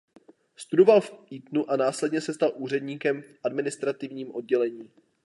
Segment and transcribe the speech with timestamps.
[0.55, 4.89] Studoval v Etonu a následně se stal úředníkem v administrativním oddělení.